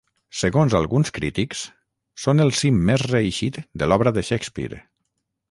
Segons 0.37 0.75
alguns 0.77 1.11
crítics, 1.17 1.61
són 2.23 2.45
el 2.47 2.55
cim 2.61 2.81
més 2.89 3.05
reeixit 3.11 3.61
de 3.83 3.91
l'obra 3.93 4.17
de 4.19 4.27
Shakespeare. 4.33 4.83